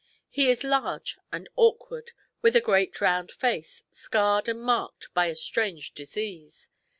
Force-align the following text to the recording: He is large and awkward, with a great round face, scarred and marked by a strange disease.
He 0.31 0.49
is 0.49 0.63
large 0.63 1.19
and 1.31 1.47
awkward, 1.55 2.13
with 2.41 2.55
a 2.55 2.59
great 2.59 2.99
round 3.01 3.31
face, 3.31 3.83
scarred 3.91 4.49
and 4.49 4.59
marked 4.59 5.13
by 5.13 5.27
a 5.27 5.35
strange 5.35 5.93
disease. 5.93 6.69